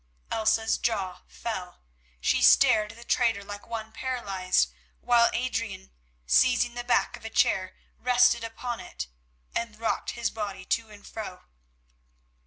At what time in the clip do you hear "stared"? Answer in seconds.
2.41-2.91